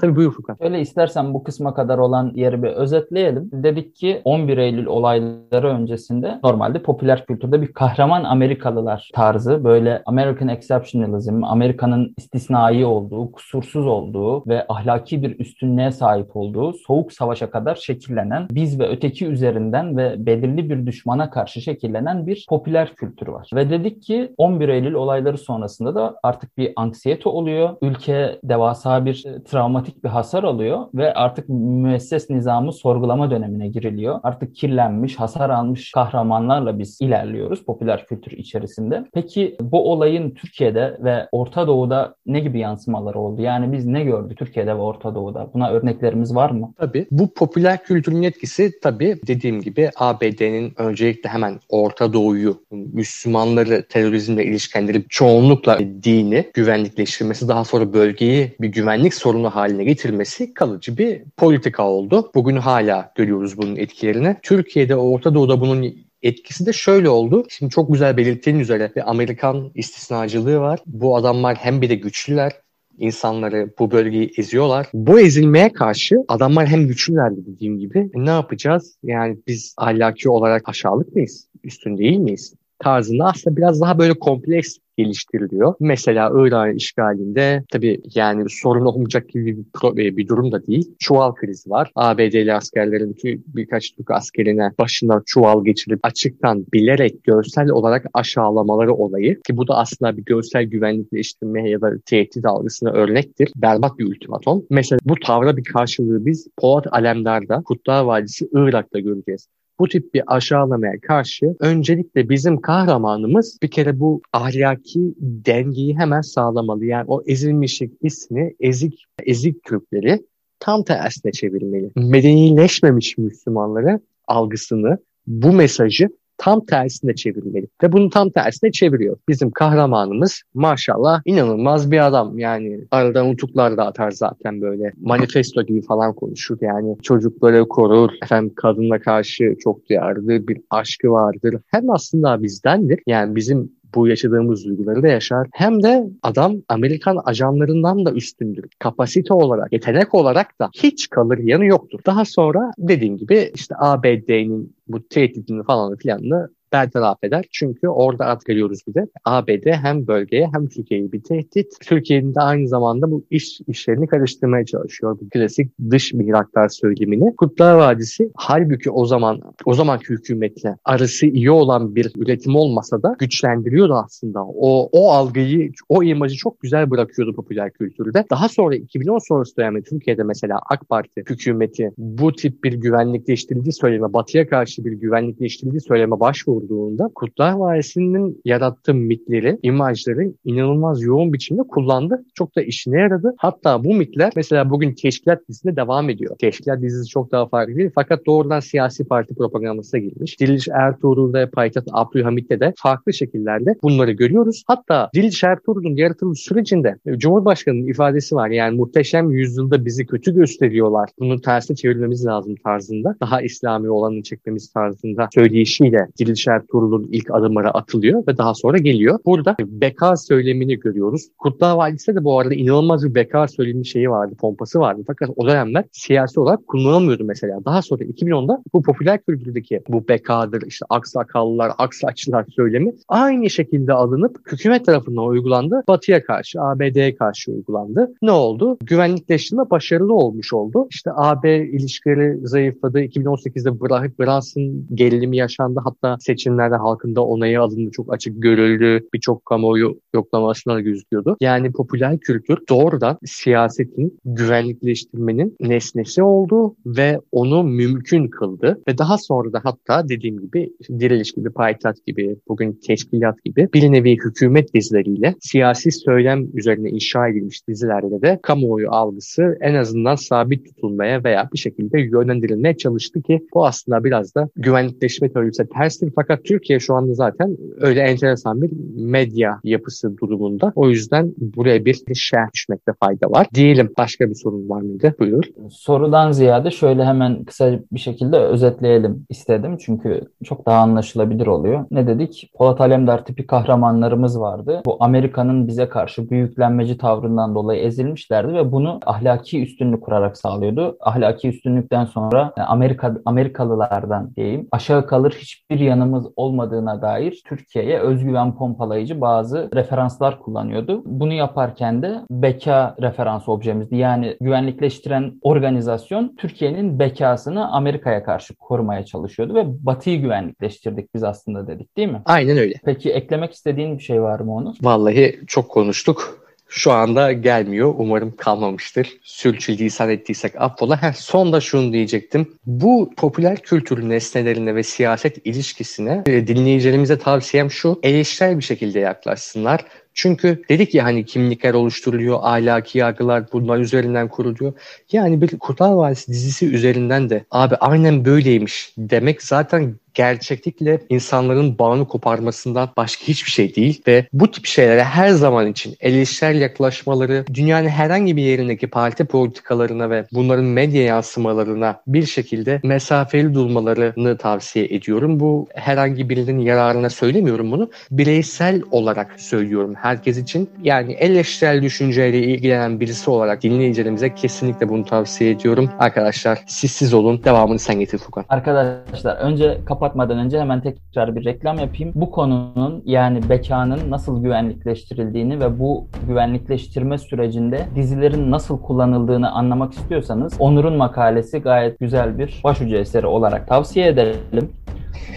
Tabii 0.00 0.16
buyur 0.16 0.32
Furkan. 0.32 0.56
Öyle 0.60 0.80
istersen 0.80 1.34
bu 1.34 1.44
kısma 1.44 1.74
kadar 1.74 1.98
olan 1.98 2.32
yeri 2.34 2.62
bir 2.62 2.68
özetleyelim. 2.68 3.50
Dedik 3.52 3.94
ki 3.94 4.22
11 4.24 4.58
Eylül 4.58 4.86
olayları 4.86 5.68
öncesinde 5.68 6.40
normalde 6.44 6.82
popüler 6.82 7.26
kültürde 7.26 7.62
bir 7.62 7.72
kahraman 7.72 8.24
Amerikalılar 8.24 9.10
tarzı 9.14 9.64
böyle 9.64 10.02
American 10.06 10.48
Exceptionalism, 10.48 11.44
Amerika'nın 11.44 12.14
istisnai 12.16 12.84
olduğu, 12.84 13.32
kusursuz 13.32 13.86
olduğu 13.86 14.46
ve 14.46 14.66
ahlaki 14.68 15.22
bir 15.22 15.38
üstünlüğe 15.38 15.90
sahip 15.90 16.36
olduğu 16.36 16.72
soğuk 16.72 17.12
savaşa 17.12 17.50
kadar 17.50 17.74
şekillenen 17.74 18.48
biz 18.50 18.80
ve 18.80 18.88
öteki 18.88 19.26
üzerinden 19.26 19.96
ve 19.96 20.26
belirli 20.26 20.70
bir 20.70 20.86
düşmana 20.86 21.30
karşı 21.30 21.60
şekillenen 21.60 22.26
bir 22.26 22.46
popüler 22.48 22.94
kültür 22.94 23.28
var. 23.28 23.50
Ve 23.54 23.70
dedik 23.70 24.02
ki 24.02 24.34
11 24.38 24.68
Eylül 24.68 24.94
olayları 24.94 25.38
sonrasında 25.38 25.94
da 25.94 26.20
artık 26.22 26.58
bir 26.58 26.72
anksiyete 26.76 27.28
oluyor. 27.28 27.76
Ülke 27.82 28.38
devasa 28.44 29.04
bir 29.04 29.24
e, 29.26 29.44
travmatik 29.78 30.04
bir 30.04 30.08
hasar 30.08 30.44
alıyor 30.44 30.86
ve 30.94 31.14
artık 31.14 31.48
müesses 31.48 32.30
nizamı 32.30 32.72
sorgulama 32.72 33.30
dönemine 33.30 33.68
giriliyor. 33.68 34.20
Artık 34.22 34.56
kirlenmiş, 34.56 35.16
hasar 35.16 35.50
almış 35.50 35.92
kahramanlarla 35.92 36.78
biz 36.78 36.98
ilerliyoruz 37.00 37.64
popüler 37.64 38.06
kültür 38.06 38.32
içerisinde. 38.32 39.04
Peki 39.14 39.56
bu 39.60 39.92
olayın 39.92 40.30
Türkiye'de 40.30 40.98
ve 41.00 41.28
Orta 41.32 41.66
Doğu'da 41.66 42.14
ne 42.26 42.40
gibi 42.40 42.58
yansımaları 42.58 43.18
oldu? 43.18 43.42
Yani 43.42 43.72
biz 43.72 43.86
ne 43.86 44.04
gördük 44.04 44.38
Türkiye'de 44.38 44.76
ve 44.76 44.80
Orta 44.80 45.14
Doğu'da? 45.14 45.50
Buna 45.54 45.70
örneklerimiz 45.70 46.34
var 46.34 46.50
mı? 46.50 46.72
Tabii. 46.78 47.06
Bu 47.10 47.34
popüler 47.34 47.84
kültürün 47.84 48.22
etkisi 48.22 48.72
tabii 48.82 49.16
dediğim 49.26 49.60
gibi 49.60 49.90
ABD'nin 49.96 50.72
öncelikle 50.76 51.30
hemen 51.30 51.60
Orta 51.68 52.12
Doğu'yu, 52.12 52.56
Müslümanları 52.70 53.84
terörizmle 53.88 54.44
ilişkilendirip 54.44 55.10
çoğunlukla 55.10 55.78
dini 55.78 56.44
güvenlikleştirmesi 56.54 57.48
daha 57.48 57.64
sonra 57.64 57.92
bölgeyi 57.92 58.52
bir 58.60 58.68
güvenlik 58.68 59.14
sorunu 59.14 59.50
haline 59.50 59.67
getirmesi 59.70 60.54
kalıcı 60.54 60.98
bir 60.98 61.22
politika 61.36 61.82
oldu. 61.82 62.30
Bugün 62.34 62.56
hala 62.56 63.12
görüyoruz 63.16 63.56
bunun 63.56 63.76
etkilerini. 63.76 64.36
Türkiye'de 64.42 64.96
Orta 64.96 65.34
Doğu'da 65.34 65.60
bunun 65.60 65.94
etkisi 66.22 66.66
de 66.66 66.72
şöyle 66.72 67.08
oldu. 67.08 67.44
Şimdi 67.48 67.72
çok 67.72 67.92
güzel 67.92 68.16
belirttiğin 68.16 68.58
üzere 68.58 68.92
bir 68.96 69.10
Amerikan 69.10 69.70
istisnacılığı 69.74 70.60
var. 70.60 70.80
Bu 70.86 71.16
adamlar 71.16 71.56
hem 71.56 71.82
bir 71.82 71.90
de 71.90 71.94
güçlüler 71.94 72.52
insanları 72.98 73.70
bu 73.78 73.90
bölgeyi 73.90 74.30
eziyorlar. 74.38 74.86
Bu 74.94 75.20
ezilmeye 75.20 75.72
karşı 75.72 76.16
adamlar 76.28 76.66
hem 76.66 76.88
güçlüler 76.88 77.36
dediğim 77.36 77.78
gibi 77.78 78.10
ne 78.14 78.30
yapacağız? 78.30 78.98
Yani 79.02 79.38
biz 79.46 79.74
ahlaki 79.76 80.30
olarak 80.30 80.68
aşağılık 80.68 81.14
mıyız? 81.14 81.48
Üstün 81.64 81.98
değil 81.98 82.16
miyiz? 82.16 82.54
Tarzında 82.78 83.24
aslında 83.24 83.56
biraz 83.56 83.80
daha 83.80 83.98
böyle 83.98 84.14
kompleks 84.14 84.78
geliştiriliyor. 84.98 85.74
Mesela 85.80 86.32
Irak 86.34 86.80
işgalinde 86.80 87.64
tabii 87.72 88.00
yani 88.14 88.44
sorun 88.48 88.84
olmayacak 88.84 89.28
gibi 89.28 89.56
bir, 89.56 90.06
e, 90.06 90.16
bir 90.16 90.28
durum 90.28 90.52
da 90.52 90.66
değil. 90.66 90.94
Çuval 90.98 91.34
krizi 91.34 91.70
var. 91.70 91.90
ABD'li 91.94 92.54
askerlerin 92.54 93.16
birkaç 93.46 93.90
Türk 93.90 94.10
askerine 94.10 94.70
başından 94.78 95.22
çuval 95.26 95.64
geçirip 95.64 96.00
açıktan 96.02 96.66
bilerek 96.72 97.24
görsel 97.24 97.70
olarak 97.70 98.06
aşağılamaları 98.14 98.94
olayı 98.94 99.40
ki 99.40 99.56
bu 99.56 99.68
da 99.68 99.76
aslında 99.76 100.16
bir 100.16 100.24
görsel 100.24 100.64
güvenlikleştirme 100.64 101.70
ya 101.70 101.80
da 101.80 101.90
tehdit 102.06 102.44
algısına 102.44 102.90
örnektir. 102.90 103.52
Berbat 103.56 103.98
bir 103.98 104.06
ultimatom. 104.06 104.64
Mesela 104.70 104.98
bu 105.04 105.14
tavra 105.26 105.56
bir 105.56 105.64
karşılığı 105.64 106.26
biz 106.26 106.48
Polat 106.56 106.86
Alemdar'da 106.90 107.62
Kutlar 107.62 108.04
Vadisi 108.04 108.48
Irak'ta 108.52 108.98
göreceğiz 108.98 109.48
bu 109.80 109.88
tip 109.88 110.14
bir 110.14 110.22
aşağılamaya 110.26 111.00
karşı 111.00 111.56
öncelikle 111.60 112.28
bizim 112.28 112.60
kahramanımız 112.60 113.58
bir 113.62 113.70
kere 113.70 114.00
bu 114.00 114.22
ahlaki 114.32 115.14
dengeyi 115.20 115.98
hemen 115.98 116.20
sağlamalı. 116.20 116.84
Yani 116.84 117.04
o 117.08 117.22
ezilmişlik 117.26 117.92
ismi 118.02 118.54
ezik, 118.60 119.04
ezik 119.22 119.64
Türkleri 119.64 120.22
tam 120.60 120.84
tersine 120.84 121.32
çevirmeli. 121.32 121.90
Medenileşmemiş 121.96 123.18
Müslümanları 123.18 124.00
algısını, 124.26 124.98
bu 125.26 125.52
mesajı 125.52 126.08
tam 126.38 126.64
tersine 126.66 127.14
çevirmeli. 127.14 127.68
Ve 127.82 127.92
bunu 127.92 128.10
tam 128.10 128.30
tersine 128.30 128.72
çeviriyor. 128.72 129.16
Bizim 129.28 129.50
kahramanımız 129.50 130.42
maşallah 130.54 131.22
inanılmaz 131.24 131.90
bir 131.90 132.06
adam. 132.06 132.38
Yani 132.38 132.80
aradan 132.90 133.30
utuklar 133.30 133.76
da 133.76 133.86
atar 133.86 134.10
zaten 134.10 134.60
böyle. 134.60 134.92
Manifesto 135.00 135.62
gibi 135.62 135.82
falan 135.82 136.14
konuşur. 136.14 136.58
Yani 136.60 136.96
çocukları 137.02 137.68
korur. 137.68 138.10
Efendim 138.22 138.52
kadınla 138.56 138.98
karşı 138.98 139.56
çok 139.60 139.88
duyarlı 139.88 140.48
bir 140.48 140.60
aşkı 140.70 141.10
vardır. 141.10 141.54
Hem 141.66 141.90
aslında 141.90 142.42
bizdendir. 142.42 143.00
Yani 143.06 143.36
bizim 143.36 143.72
bu 143.94 144.08
yaşadığımız 144.08 144.64
duyguları 144.64 145.02
da 145.02 145.08
yaşar. 145.08 145.48
Hem 145.52 145.82
de 145.82 146.04
adam 146.22 146.56
Amerikan 146.68 147.18
ajanlarından 147.24 148.04
da 148.06 148.12
üstündür. 148.12 148.64
Kapasite 148.78 149.34
olarak, 149.34 149.72
yetenek 149.72 150.14
olarak 150.14 150.58
da 150.60 150.70
hiç 150.72 151.10
kalır 151.10 151.38
yanı 151.38 151.64
yoktur. 151.64 152.00
Daha 152.06 152.24
sonra 152.24 152.70
dediğim 152.78 153.16
gibi 153.16 153.50
işte 153.54 153.74
ABD'nin 153.78 154.76
bu 154.88 155.08
tehditini 155.08 155.64
falan 155.64 155.96
filanını 155.96 156.48
bertaraf 156.72 157.24
eder. 157.24 157.44
Çünkü 157.50 157.88
orada 157.88 158.26
at 158.26 158.44
görüyoruz 158.44 158.80
bir 158.88 158.94
de. 158.94 159.06
ABD 159.24 159.66
hem 159.66 160.06
bölgeye 160.06 160.48
hem 160.54 160.68
Türkiye'ye 160.68 161.12
bir 161.12 161.22
tehdit. 161.22 161.80
Türkiye'nin 161.80 162.34
de 162.34 162.40
aynı 162.40 162.68
zamanda 162.68 163.10
bu 163.10 163.24
iş 163.30 163.60
işlerini 163.66 164.06
karıştırmaya 164.06 164.64
çalışıyor. 164.64 165.18
Bu 165.20 165.28
klasik 165.28 165.72
dış 165.90 166.12
mihraklar 166.12 166.68
söylemini. 166.68 167.36
Kutlar 167.36 167.74
Vadisi 167.74 168.30
halbuki 168.36 168.90
o 168.90 169.06
zaman 169.06 169.40
o 169.64 169.74
zamanki 169.74 170.08
hükümetle 170.08 170.76
arası 170.84 171.26
iyi 171.26 171.50
olan 171.50 171.94
bir 171.94 172.12
üretim 172.16 172.56
olmasa 172.56 173.02
da 173.02 173.16
güçlendiriyordu 173.18 173.94
aslında. 173.94 174.44
O 174.44 174.88
o 174.92 175.10
algıyı, 175.10 175.72
o 175.88 176.02
imajı 176.02 176.36
çok 176.36 176.60
güzel 176.60 176.90
bırakıyordu 176.90 177.34
popüler 177.34 177.72
kültürde. 177.72 178.24
Daha 178.30 178.48
sonra 178.48 178.76
2010 178.76 179.18
sonrası 179.18 179.56
dönemde 179.56 179.82
Türkiye'de 179.82 180.22
mesela 180.22 180.58
AK 180.70 180.88
Parti 180.88 181.24
hükümeti 181.30 181.90
bu 181.98 182.32
tip 182.32 182.64
bir 182.64 182.72
güvenlikleştirildiği 182.72 183.72
söyleme, 183.72 184.12
batıya 184.12 184.48
karşı 184.48 184.84
bir 184.84 184.92
güvenlikleştirildiği 184.92 185.80
söyleme 185.80 186.20
başvurdu 186.20 186.57
kurduğunda 186.58 187.10
Kurtlar 187.14 187.52
Vadisi'nin 187.52 188.40
yarattığı 188.44 188.94
mitleri, 188.94 189.58
imajları 189.62 190.32
inanılmaz 190.44 191.02
yoğun 191.02 191.32
biçimde 191.32 191.62
kullandı. 191.62 192.24
Çok 192.34 192.56
da 192.56 192.62
işine 192.62 193.00
yaradı. 193.00 193.34
Hatta 193.38 193.84
bu 193.84 193.94
mitler 193.94 194.32
mesela 194.36 194.70
bugün 194.70 194.94
Teşkilat 194.94 195.48
dizisinde 195.48 195.76
devam 195.76 196.10
ediyor. 196.10 196.36
Teşkilat 196.38 196.82
dizisi 196.82 197.08
çok 197.08 197.32
daha 197.32 197.48
farklı 197.48 197.76
değil 197.76 197.90
fakat 197.94 198.26
doğrudan 198.26 198.60
siyasi 198.60 199.04
parti 199.04 199.34
propagandasına 199.34 200.00
girmiş. 200.00 200.40
Diliş 200.40 200.68
Ertuğrul'da 200.68 201.50
Payitaht 201.50 201.88
Abdülhamit'te 201.92 202.60
de 202.60 202.72
farklı 202.76 203.12
şekillerde 203.12 203.74
bunları 203.82 204.12
görüyoruz. 204.12 204.62
Hatta 204.66 205.10
Diliş 205.14 205.44
Ertuğrul'un 205.44 205.96
yaratılış 205.96 206.40
sürecinde 206.40 206.96
Cumhurbaşkanı'nın 207.16 207.86
ifadesi 207.86 208.34
var. 208.34 208.48
Yani 208.48 208.76
muhteşem 208.76 209.30
yüzyılda 209.30 209.84
bizi 209.84 210.06
kötü 210.06 210.34
gösteriyorlar. 210.34 211.10
Bunu 211.18 211.40
tersine 211.40 211.76
çevirmemiz 211.76 212.26
lazım 212.26 212.54
tarzında. 212.64 213.16
Daha 213.20 213.42
İslami 213.42 213.90
olanı 213.90 214.22
çekmemiz 214.22 214.72
tarzında 214.72 215.28
söyleyişiyle 215.34 215.98
Diliş 216.18 216.47
Ertuğrul'un 216.48 217.08
ilk 217.12 217.30
adımları 217.30 217.70
atılıyor 217.70 218.26
ve 218.26 218.38
daha 218.38 218.54
sonra 218.54 218.78
geliyor. 218.78 219.18
Burada 219.26 219.56
beka 219.60 220.16
söylemini 220.16 220.80
görüyoruz. 220.80 221.28
Kurtlar 221.38 221.76
Vadisi'de 221.76 222.16
de 222.16 222.24
bu 222.24 222.38
arada 222.38 222.54
inanılmaz 222.54 223.04
bir 223.04 223.14
beka 223.14 223.48
söylemi 223.48 223.86
şeyi 223.86 224.10
vardı, 224.10 224.34
pompası 224.40 224.80
vardı. 224.80 225.02
Fakat 225.06 225.30
o 225.36 225.46
dönemler 225.46 225.84
siyasi 225.92 226.40
olarak 226.40 226.66
kullanılmıyordu 226.66 227.24
mesela. 227.24 227.64
Daha 227.64 227.82
sonra 227.82 228.04
2010'da 228.04 228.62
bu 228.74 228.82
popüler 228.82 229.22
kültürdeki 229.22 229.80
bu 229.88 230.08
bekadır, 230.08 230.62
işte 230.66 230.86
aksakallılar, 230.88 231.72
aksaçlılar 231.78 232.44
söylemi 232.56 232.92
aynı 233.08 233.50
şekilde 233.50 233.92
alınıp 233.92 234.52
hükümet 234.52 234.86
tarafından 234.86 235.24
uygulandı. 235.24 235.82
Batı'ya 235.88 236.24
karşı, 236.24 236.60
ABD'ye 236.60 237.14
karşı 237.14 237.52
uygulandı. 237.52 238.10
Ne 238.22 238.30
oldu? 238.30 238.78
Güvenlikleştirme 238.82 239.70
başarılı 239.70 240.14
olmuş 240.14 240.52
oldu. 240.52 240.86
İşte 240.90 241.10
AB 241.14 241.56
ilişkileri 241.58 242.38
zayıfladı. 242.46 243.00
2018'de 243.00 243.80
Brunson 244.18 244.86
gerilimi 244.94 245.36
yaşandı. 245.36 245.80
Hatta 245.84 246.16
seçimlerde 246.38 246.76
halkında 246.76 247.24
onayı 247.24 247.60
alındı 247.60 247.90
çok 247.90 248.14
açık 248.14 248.42
görüldü. 248.42 249.06
Birçok 249.14 249.46
kamuoyu 249.46 250.00
yoklamasına 250.14 250.74
da 250.74 250.80
gözüküyordu. 250.80 251.36
Yani 251.40 251.72
popüler 251.72 252.18
kültür 252.18 252.58
doğrudan 252.68 253.18
siyasetin 253.24 254.18
güvenlikleştirmenin 254.24 255.56
nesnesi 255.60 256.22
oldu 256.22 256.74
ve 256.86 257.20
onu 257.32 257.62
mümkün 257.62 258.28
kıldı. 258.28 258.80
Ve 258.88 258.98
daha 258.98 259.18
sonra 259.18 259.52
da 259.52 259.60
hatta 259.64 260.08
dediğim 260.08 260.40
gibi 260.40 260.70
diriliş 261.00 261.32
gibi, 261.32 261.50
payitaht 261.50 262.06
gibi, 262.06 262.36
bugün 262.48 262.80
teşkilat 262.86 263.44
gibi 263.44 263.68
bir 263.74 263.92
nevi 263.92 264.16
hükümet 264.16 264.74
dizileriyle 264.74 265.34
siyasi 265.40 265.92
söylem 265.92 266.46
üzerine 266.54 266.90
inşa 266.90 267.28
edilmiş 267.28 267.68
dizilerde 267.68 268.22
de 268.22 268.38
kamuoyu 268.42 268.90
algısı 268.90 269.58
en 269.60 269.74
azından 269.74 270.14
sabit 270.14 270.66
tutulmaya 270.66 271.24
veya 271.24 271.48
bir 271.52 271.58
şekilde 271.58 272.00
yönlendirilmeye 272.00 272.76
çalıştı 272.76 273.22
ki 273.22 273.40
bu 273.54 273.66
aslında 273.66 274.04
biraz 274.04 274.34
da 274.34 274.48
güvenlikleşme 274.56 275.32
teorisi 275.32 275.68
terstir. 275.78 276.12
Fakat 276.14 276.27
Fakat 276.28 276.44
Türkiye 276.44 276.80
şu 276.80 276.94
anda 276.94 277.14
zaten 277.14 277.56
öyle 277.80 278.00
enteresan 278.00 278.62
bir 278.62 278.70
medya 278.96 279.60
yapısı 279.64 280.18
durumunda. 280.18 280.72
O 280.74 280.88
yüzden 280.88 281.34
buraya 281.38 281.84
bir 281.84 282.14
şerh 282.14 282.52
düşmekte 282.54 282.92
fayda 283.00 283.30
var. 283.30 283.46
Diyelim 283.54 283.92
başka 283.98 284.28
bir 284.30 284.34
sorun 284.34 284.68
var 284.68 284.80
mıydı? 284.80 285.14
Buyur. 285.20 285.44
Sorudan 285.70 286.32
ziyade 286.32 286.70
şöyle 286.70 287.04
hemen 287.04 287.44
kısa 287.44 287.72
bir 287.92 287.98
şekilde 287.98 288.36
özetleyelim 288.36 289.26
istedim. 289.28 289.76
Çünkü 289.80 290.20
çok 290.44 290.66
daha 290.66 290.78
anlaşılabilir 290.78 291.46
oluyor. 291.46 291.84
Ne 291.90 292.06
dedik? 292.06 292.50
Polat 292.54 292.80
Alemdar 292.80 293.24
tipi 293.24 293.46
kahramanlarımız 293.46 294.40
vardı. 294.40 294.82
Bu 294.86 294.96
Amerika'nın 295.00 295.68
bize 295.68 295.88
karşı 295.88 296.30
büyüklenmeci 296.30 296.98
tavrından 296.98 297.54
dolayı 297.54 297.82
ezilmişlerdi 297.82 298.54
ve 298.54 298.72
bunu 298.72 299.00
ahlaki 299.06 299.62
üstünlük 299.62 300.02
kurarak 300.02 300.36
sağlıyordu. 300.36 300.96
Ahlaki 301.00 301.48
üstünlükten 301.48 302.04
sonra 302.04 302.52
Amerika 302.56 303.16
Amerikalılardan 303.24 304.34
diyeyim 304.36 304.68
aşağı 304.72 305.06
kalır 305.06 305.36
hiçbir 305.38 305.80
yanımız 305.80 306.17
olmadığına 306.36 307.02
dair 307.02 307.42
Türkiye'ye 307.46 307.98
özgüven 307.98 308.56
pompalayıcı 308.56 309.20
bazı 309.20 309.68
referanslar 309.74 310.38
kullanıyordu. 310.38 311.02
Bunu 311.06 311.32
yaparken 311.32 312.02
de 312.02 312.20
beka 312.30 312.96
referans 313.02 313.48
objemizdi. 313.48 313.96
Yani 313.96 314.36
güvenlikleştiren 314.40 315.32
organizasyon 315.42 316.36
Türkiye'nin 316.36 316.98
bekasını 316.98 317.72
Amerika'ya 317.72 318.24
karşı 318.24 318.54
korumaya 318.56 319.04
çalışıyordu 319.04 319.54
ve 319.54 319.86
Batı'yı 319.86 320.20
güvenlikleştirdik 320.20 321.14
biz 321.14 321.24
aslında 321.24 321.66
dedik 321.66 321.96
değil 321.96 322.08
mi? 322.08 322.22
Aynen 322.24 322.58
öyle. 322.58 322.74
Peki 322.84 323.12
eklemek 323.12 323.52
istediğin 323.52 323.98
bir 323.98 324.02
şey 324.02 324.22
var 324.22 324.40
mı 324.40 324.54
onu? 324.54 324.74
Vallahi 324.82 325.40
çok 325.46 325.68
konuştuk. 325.68 326.47
Şu 326.68 326.92
anda 326.92 327.32
gelmiyor. 327.32 327.94
Umarım 327.98 328.36
kalmamıştır. 328.36 329.18
Sürçülisan 329.22 330.10
ettiysek 330.10 330.60
affola. 330.60 331.02
Heh, 331.02 331.12
son 331.12 331.52
da 331.52 331.60
şunu 331.60 331.92
diyecektim. 331.92 332.54
Bu 332.66 333.10
popüler 333.16 333.58
kültür 333.58 334.08
nesnelerine 334.08 334.74
ve 334.74 334.82
siyaset 334.82 335.46
ilişkisine 335.46 336.22
e, 336.26 336.46
dinleyicilerimize 336.46 337.18
tavsiyem 337.18 337.70
şu. 337.70 338.00
Eleştirel 338.02 338.58
bir 338.58 338.64
şekilde 338.64 338.98
yaklaşsınlar. 338.98 339.84
Çünkü 340.14 340.62
dedik 340.68 340.94
ya 340.94 341.04
hani 341.04 341.24
kimlikler 341.24 341.74
oluşturuluyor, 341.74 342.38
ahlaki 342.42 342.98
yargılar 342.98 343.44
bunlar 343.52 343.78
üzerinden 343.78 344.28
kuruluyor. 344.28 344.72
Yani 345.12 345.40
bir 345.40 345.58
Kurtlar 345.58 345.92
Vadisi 345.92 346.32
dizisi 346.32 346.66
üzerinden 346.66 347.30
de 347.30 347.44
abi 347.50 347.76
aynen 347.76 348.24
böyleymiş 348.24 348.92
demek 348.98 349.42
zaten 349.42 349.94
gerçeklikle 350.14 351.00
insanların 351.08 351.78
bağını 351.78 352.08
koparmasından 352.08 352.88
başka 352.96 353.24
hiçbir 353.24 353.50
şey 353.50 353.74
değil 353.74 354.02
ve 354.06 354.26
bu 354.32 354.50
tip 354.50 354.66
şeylere 354.66 355.04
her 355.04 355.30
zaman 355.30 355.66
için 355.66 355.96
eleştirel 356.00 356.60
yaklaşmaları 356.60 357.44
dünyanın 357.54 357.88
herhangi 357.88 358.36
bir 358.36 358.42
yerindeki 358.42 358.86
parti 358.86 359.24
politikalarına 359.24 360.10
ve 360.10 360.24
bunların 360.32 360.64
medya 360.64 361.02
yansımalarına 361.02 362.00
bir 362.06 362.26
şekilde 362.26 362.80
mesafeli 362.82 363.54
durmalarını 363.54 364.38
tavsiye 364.38 364.84
ediyorum. 364.84 365.40
Bu 365.40 365.66
herhangi 365.74 366.28
birinin 366.28 366.58
yararına 366.58 367.10
söylemiyorum 367.10 367.70
bunu. 367.72 367.90
Bireysel 368.10 368.82
olarak 368.90 369.40
söylüyorum 369.40 369.94
herkes 369.94 370.38
için. 370.38 370.70
Yani 370.82 371.12
eleştirel 371.12 371.82
düşünceyle 371.82 372.38
ilgilenen 372.38 373.00
birisi 373.00 373.30
olarak 373.30 373.62
dinleyicilerimize 373.62 374.34
kesinlikle 374.34 374.88
bunu 374.88 375.04
tavsiye 375.04 375.50
ediyorum. 375.50 375.90
Arkadaşlar 375.98 376.58
siz 376.66 377.14
olun. 377.14 377.44
Devamını 377.44 377.78
sen 377.78 378.00
getir 378.00 378.18
Furkan. 378.18 378.44
Arkadaşlar 378.48 379.36
önce 379.36 379.78
kapatmadan 379.98 380.38
önce 380.38 380.60
hemen 380.60 380.80
tekrar 380.80 381.36
bir 381.36 381.44
reklam 381.44 381.78
yapayım. 381.78 382.12
Bu 382.14 382.30
konunun 382.30 383.02
yani 383.06 383.48
bekanın 383.48 384.10
nasıl 384.10 384.42
güvenlikleştirildiğini 384.42 385.60
ve 385.60 385.78
bu 385.78 386.06
güvenlikleştirme 386.28 387.18
sürecinde 387.18 387.86
dizilerin 387.94 388.50
nasıl 388.50 388.82
kullanıldığını 388.82 389.50
anlamak 389.50 389.92
istiyorsanız 389.92 390.56
Onur'un 390.58 390.96
makalesi 390.96 391.58
gayet 391.58 392.00
güzel 392.00 392.38
bir 392.38 392.60
başucu 392.64 392.96
eseri 392.96 393.26
olarak 393.26 393.68
tavsiye 393.68 394.08
edelim. 394.08 394.70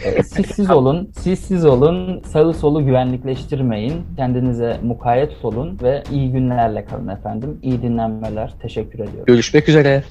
Ee, 0.05 0.23
siz 0.23 0.45
siz 0.45 0.71
olun, 0.77 1.09
siz 1.19 1.39
siz 1.39 1.65
olun, 1.65 2.21
sağı 2.25 2.53
solu 2.53 2.85
güvenlikleştirmeyin, 2.85 3.93
kendinize 4.17 4.77
mukayyet 4.83 5.45
olun 5.45 5.77
ve 5.83 6.03
iyi 6.11 6.31
günlerle 6.31 6.85
kalın 6.85 7.07
efendim. 7.07 7.59
İyi 7.61 7.81
dinlenmeler, 7.81 8.53
teşekkür 8.61 8.99
ediyorum. 8.99 9.25
Görüşmek 9.25 9.69
üzere. 9.69 10.03